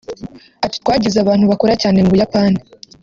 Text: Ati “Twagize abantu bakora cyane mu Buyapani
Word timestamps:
Ati 0.65 0.75
“Twagize 0.81 1.17
abantu 1.19 1.45
bakora 1.51 1.73
cyane 1.81 1.97
mu 1.99 2.11
Buyapani 2.13 2.59